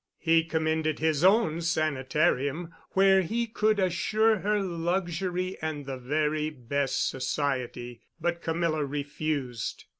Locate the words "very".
5.99-6.49